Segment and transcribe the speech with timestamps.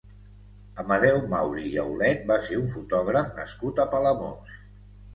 [0.83, 4.61] Amadeu Mauri i Aulet va ser un fotògraf nascut a Palamós.